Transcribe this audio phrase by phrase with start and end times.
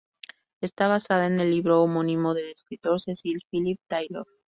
[0.61, 4.25] Está basada en el libro homónimo del escritor Cecil Philip Taylor.